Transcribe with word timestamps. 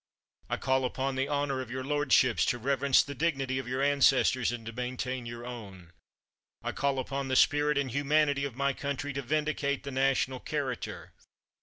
I 0.49 0.57
call 0.57 0.83
upon 0.83 1.13
the 1.13 1.27
honor 1.27 1.61
of 1.61 1.69
your 1.69 1.83
lordships, 1.83 2.43
to 2.47 2.57
reverence 2.57 3.03
the 3.03 3.13
dignity 3.13 3.59
of 3.59 3.67
your 3.67 3.83
ancestors, 3.83 4.51
and 4.51 4.65
to 4.65 4.71
maintain 4.71 5.27
your 5.27 5.45
own. 5.45 5.93
I 6.63 6.71
call 6.71 6.97
upon 6.97 7.27
the 7.27 7.35
spirit 7.35 7.77
and 7.77 7.91
humanity 7.91 8.43
of 8.43 8.55
my 8.55 8.73
country 8.73 9.13
to 9.13 9.21
vindicate 9.21 9.83
the 9.83 9.91
national 9.91 10.39
character. 10.39 11.13